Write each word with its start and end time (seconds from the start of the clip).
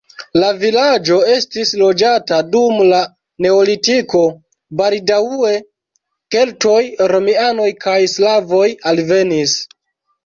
La 0.43 0.47
vilaĝo 0.61 1.17
estis 1.33 1.73
loĝata 1.81 2.39
dum 2.55 2.79
la 2.93 3.01
neolitiko, 3.47 4.21
baldaŭe 4.81 5.53
keltoj, 6.37 6.81
romianoj 7.15 7.71
kaj 7.87 7.99
slavoj 8.17 8.67
alvenis. 8.95 9.59